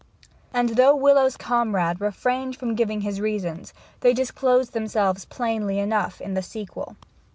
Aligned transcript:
And 0.51 0.69
though 0.69 0.95
Willowes's 0.95 1.37
comrade 1.37 2.01
refrained 2.01 2.55
from 2.55 2.73
giving 2.73 3.01
his 3.01 3.21
reasons, 3.21 3.71
they 3.99 4.15
disclosed 4.15 4.73
themselves 4.73 5.25
plainly 5.25 5.77
enough 5.77 6.19
in 6.19 6.33
the 6.33 6.41
sequel. 6.41 6.95